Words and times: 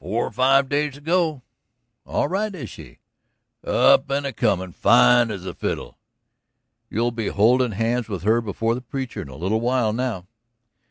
"Four 0.00 0.26
or 0.26 0.30
five 0.30 0.68
days 0.68 0.98
ago." 0.98 1.40
"All 2.04 2.28
right, 2.28 2.54
is 2.54 2.68
she?" 2.68 2.98
"Up 3.64 4.10
and 4.10 4.26
a 4.26 4.32
comin', 4.34 4.72
fine 4.72 5.30
as 5.30 5.46
a 5.46 5.54
fiddle." 5.54 5.96
"You'll 6.90 7.10
be 7.10 7.28
holdin' 7.28 7.72
hands 7.72 8.06
with 8.06 8.22
her 8.22 8.42
before 8.42 8.74
the 8.74 8.82
preacher 8.82 9.22
in 9.22 9.28
a 9.30 9.34
little 9.36 9.62
while 9.62 9.94
now." 9.94 10.26